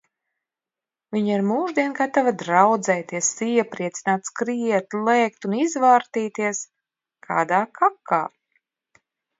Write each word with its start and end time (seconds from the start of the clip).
Viņa 1.15 1.33
ir 1.39 1.43
mūždien 1.49 1.93
gatava 1.99 2.33
draudzēties, 2.43 3.29
iepriecināt, 3.49 4.33
skriet, 4.33 4.99
lēkt 5.11 5.49
un 5.51 5.57
izvārtīties 5.61 6.67
kādā 7.31 7.63
kakā. 7.83 8.27